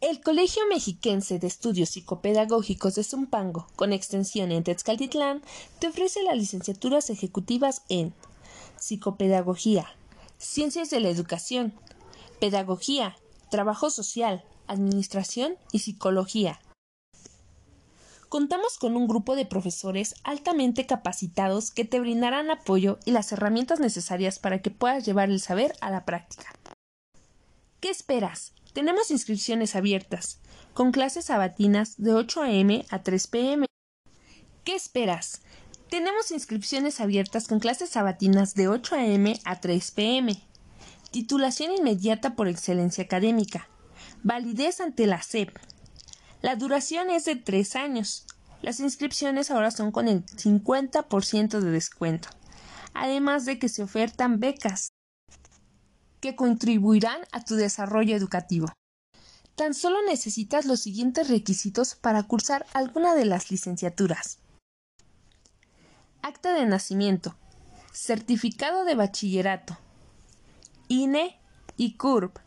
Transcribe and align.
El 0.00 0.20
Colegio 0.20 0.62
Mexiquense 0.68 1.38
de 1.38 1.46
Estudios 1.46 1.90
Psicopedagógicos 1.90 2.94
de 2.96 3.04
Zumpango, 3.04 3.66
con 3.76 3.92
extensión 3.92 4.52
en 4.52 4.62
Tezcaltitlán, 4.62 5.42
te 5.78 5.88
ofrece 5.88 6.22
las 6.22 6.36
licenciaturas 6.36 7.08
ejecutivas 7.08 7.82
en 7.88 8.12
Psicopedagogía, 8.78 9.86
Ciencias 10.38 10.90
de 10.90 11.00
la 11.00 11.08
Educación, 11.08 11.72
Pedagogía, 12.40 13.16
Trabajo 13.50 13.88
Social, 13.90 14.44
Administración 14.66 15.56
y 15.72 15.78
Psicología. 15.78 16.60
Contamos 18.28 18.76
con 18.76 18.96
un 18.96 19.06
grupo 19.06 19.34
de 19.36 19.46
profesores 19.46 20.16
altamente 20.24 20.84
capacitados 20.84 21.70
que 21.70 21.84
te 21.84 22.00
brindarán 22.00 22.50
apoyo 22.50 22.98
y 23.04 23.12
las 23.12 23.32
herramientas 23.32 23.80
necesarias 23.80 24.38
para 24.38 24.60
que 24.60 24.70
puedas 24.70 25.06
llevar 25.06 25.30
el 25.30 25.40
saber 25.40 25.74
a 25.80 25.90
la 25.90 26.04
práctica. 26.04 26.52
¿Qué 27.80 27.88
esperas? 27.88 28.52
Tenemos 28.76 29.10
inscripciones 29.10 29.74
abiertas, 29.74 30.38
con 30.74 30.92
clases 30.92 31.24
sabatinas 31.24 31.94
de 31.96 32.12
8 32.12 32.42
a.m. 32.42 32.84
a 32.90 33.02
3 33.02 33.26
p.m. 33.28 33.66
¿Qué 34.64 34.74
esperas? 34.74 35.40
Tenemos 35.88 36.30
inscripciones 36.30 37.00
abiertas 37.00 37.48
con 37.48 37.58
clases 37.58 37.88
sabatinas 37.88 38.54
de 38.54 38.68
8 38.68 38.96
a.m. 38.96 39.40
a 39.46 39.60
3 39.62 39.90
p.m. 39.92 40.46
Titulación 41.10 41.72
inmediata 41.72 42.34
por 42.34 42.48
excelencia 42.48 43.04
académica. 43.04 43.66
Validez 44.22 44.82
ante 44.82 45.06
la 45.06 45.22
SEP. 45.22 45.56
La 46.42 46.54
duración 46.54 47.08
es 47.08 47.24
de 47.24 47.36
3 47.36 47.76
años. 47.76 48.26
Las 48.60 48.80
inscripciones 48.80 49.50
ahora 49.50 49.70
son 49.70 49.90
con 49.90 50.06
el 50.06 50.26
50% 50.26 51.60
de 51.60 51.70
descuento. 51.70 52.28
Además 52.92 53.46
de 53.46 53.58
que 53.58 53.70
se 53.70 53.82
ofertan 53.82 54.38
becas 54.38 54.90
que 56.20 56.36
contribuirán 56.36 57.20
a 57.32 57.44
tu 57.44 57.56
desarrollo 57.56 58.16
educativo. 58.16 58.68
Tan 59.54 59.72
solo 59.72 60.02
necesitas 60.02 60.66
los 60.66 60.80
siguientes 60.80 61.28
requisitos 61.28 61.94
para 61.94 62.22
cursar 62.22 62.66
alguna 62.74 63.14
de 63.14 63.24
las 63.24 63.50
licenciaturas. 63.50 64.38
Acta 66.22 66.52
de 66.52 66.66
nacimiento, 66.66 67.36
certificado 67.92 68.84
de 68.84 68.94
bachillerato, 68.94 69.78
INE 70.88 71.38
y 71.76 71.96
CURP. 71.96 72.38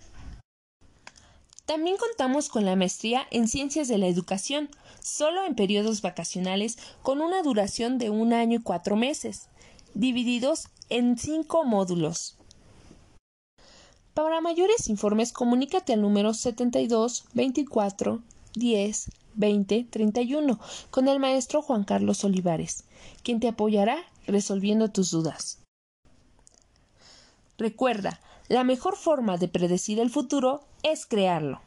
También 1.66 1.97
contamos 1.97 2.50
con 2.50 2.66
la 2.66 2.75
maestría 2.75 3.28
en 3.31 3.47
Ciencias 3.47 3.88
de 3.88 3.97
la 3.97 4.08
Educación, 4.08 4.70
solo 5.02 5.45
en 5.45 5.56
periodos 5.56 6.02
vacacionales 6.02 6.78
con 7.02 7.22
una 7.22 7.42
duración 7.42 7.97
de 7.97 8.09
un 8.09 8.34
año 8.34 8.59
y 8.59 8.64
cuatro 8.64 8.95
meses, 8.95 9.50
divididos 9.94 10.67
en 10.90 11.17
cinco 11.17 11.64
módulos. 11.64 12.39
Para 14.22 14.42
mayores 14.42 14.89
informes, 14.89 15.31
comunícate 15.31 15.94
al 15.94 16.02
número 16.02 16.34
72 16.34 17.23
24 17.31 18.22
10 18.53 19.12
20 19.36 19.88
31 19.89 20.59
con 20.92 21.08
el 21.08 21.20
maestro 21.20 21.62
Juan 21.62 21.86
Carlos 21.86 22.25
Olivares, 22.25 22.84
quien 23.23 23.40
te 23.40 23.47
apoyará 23.47 23.97
resolviendo 24.28 24.92
tus 24.92 25.12
dudas. 25.12 25.59
Recuerda, 27.58 28.20
la 28.50 28.66
mejor 28.66 28.97
forma 28.97 29.38
de 29.38 29.47
predecir 29.47 30.02
el 30.02 30.09
futuro 30.09 30.66
es 30.84 31.06
crearlo. 31.06 31.62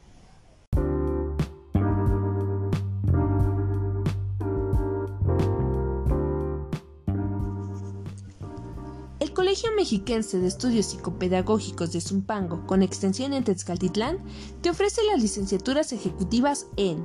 Colegio 9.33 9.71
Mexiquense 9.75 10.37
de 10.37 10.47
Estudios 10.47 10.85
Psicopedagógicos 10.85 11.91
de 11.91 12.01
Zumpango, 12.01 12.67
con 12.67 12.83
extensión 12.83 13.33
en 13.33 13.43
Tezcaltitlán, 13.43 14.19
te 14.61 14.69
ofrece 14.69 15.01
las 15.11 15.19
licenciaturas 15.19 15.91
ejecutivas 15.91 16.67
en 16.77 17.03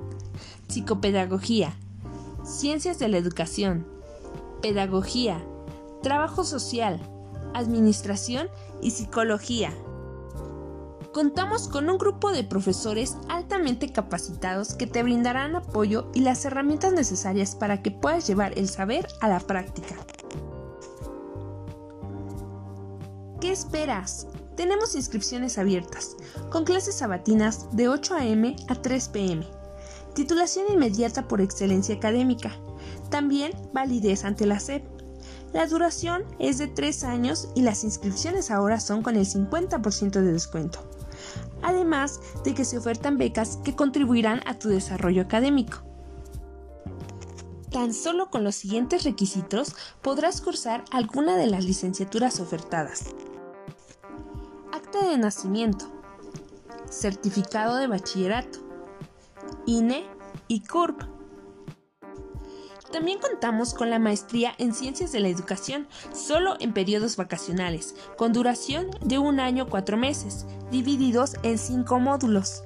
Psicopedagogía, 0.68 1.74
Ciencias 2.44 2.98
de 2.98 3.08
la 3.08 3.16
Educación, 3.16 3.86
Pedagogía, 4.60 5.42
Trabajo 6.02 6.44
Social, 6.44 7.00
Administración 7.54 8.48
y 8.82 8.90
Psicología. 8.90 9.72
Contamos 11.14 11.66
con 11.66 11.88
un 11.88 11.96
grupo 11.96 12.30
de 12.30 12.44
profesores 12.44 13.16
altamente 13.30 13.90
capacitados 13.90 14.74
que 14.74 14.86
te 14.86 15.02
brindarán 15.02 15.56
apoyo 15.56 16.10
y 16.12 16.20
las 16.20 16.44
herramientas 16.44 16.92
necesarias 16.92 17.56
para 17.56 17.82
que 17.82 17.90
puedas 17.90 18.26
llevar 18.26 18.58
el 18.58 18.68
saber 18.68 19.08
a 19.22 19.28
la 19.28 19.40
práctica. 19.40 19.96
Esperas? 23.58 24.28
Tenemos 24.56 24.94
inscripciones 24.94 25.58
abiertas, 25.58 26.16
con 26.50 26.64
clases 26.64 26.96
sabatinas 26.96 27.68
de 27.72 27.88
8 27.88 28.14
a.m. 28.14 28.56
a 28.68 28.74
3 28.74 29.08
p.m. 29.08 29.46
Titulación 30.14 30.66
inmediata 30.72 31.26
por 31.26 31.40
excelencia 31.40 31.96
académica. 31.96 32.52
También 33.10 33.52
validez 33.72 34.24
ante 34.24 34.46
la 34.46 34.60
SEP. 34.60 34.84
La 35.52 35.66
duración 35.66 36.24
es 36.38 36.58
de 36.58 36.68
3 36.68 37.04
años 37.04 37.48
y 37.54 37.62
las 37.62 37.82
inscripciones 37.84 38.50
ahora 38.50 38.80
son 38.80 39.02
con 39.02 39.16
el 39.16 39.26
50% 39.26 40.10
de 40.10 40.32
descuento. 40.32 40.88
Además 41.62 42.20
de 42.44 42.54
que 42.54 42.64
se 42.64 42.78
ofertan 42.78 43.18
becas 43.18 43.58
que 43.64 43.74
contribuirán 43.74 44.40
a 44.46 44.58
tu 44.58 44.68
desarrollo 44.68 45.22
académico. 45.22 45.78
Tan 47.72 47.92
solo 47.92 48.30
con 48.30 48.44
los 48.44 48.54
siguientes 48.54 49.04
requisitos 49.04 49.74
podrás 50.00 50.40
cursar 50.40 50.84
alguna 50.90 51.36
de 51.36 51.48
las 51.48 51.64
licenciaturas 51.64 52.40
ofertadas 52.40 53.14
de 54.78 55.18
nacimiento, 55.18 55.86
certificado 56.88 57.76
de 57.76 57.88
bachillerato, 57.88 58.60
INE 59.66 60.06
y 60.46 60.60
CURP. 60.60 61.02
También 62.92 63.18
contamos 63.18 63.74
con 63.74 63.90
la 63.90 63.98
maestría 63.98 64.54
en 64.56 64.72
Ciencias 64.72 65.12
de 65.12 65.20
la 65.20 65.28
Educación, 65.28 65.88
solo 66.14 66.56
en 66.60 66.72
periodos 66.72 67.16
vacacionales, 67.16 67.94
con 68.16 68.32
duración 68.32 68.88
de 69.02 69.18
un 69.18 69.40
año 69.40 69.68
cuatro 69.68 69.98
meses, 69.98 70.46
divididos 70.70 71.34
en 71.42 71.58
cinco 71.58 71.98
módulos. 71.98 72.62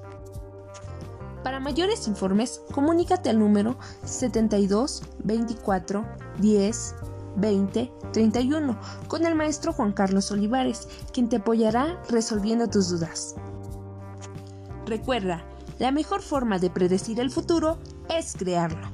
Para 1.42 1.58
mayores 1.58 2.06
informes, 2.06 2.60
comunícate 2.72 3.30
al 3.30 3.40
número 3.40 3.76
72 4.04 5.02
24 5.24 6.04
10 6.38 6.94
2031 7.36 8.78
con 9.08 9.26
el 9.26 9.34
maestro 9.34 9.72
Juan 9.72 9.92
Carlos 9.92 10.30
Olivares, 10.30 10.88
quien 11.12 11.28
te 11.28 11.36
apoyará 11.36 12.00
resolviendo 12.08 12.68
tus 12.68 12.90
dudas. 12.90 13.34
Recuerda, 14.86 15.44
la 15.78 15.90
mejor 15.90 16.22
forma 16.22 16.58
de 16.58 16.70
predecir 16.70 17.20
el 17.20 17.30
futuro 17.30 17.78
es 18.08 18.34
crearlo. 18.36 18.88